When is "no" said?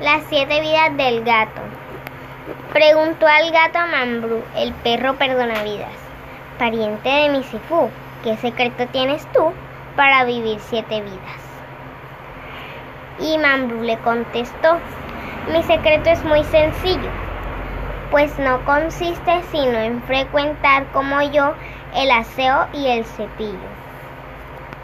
18.38-18.64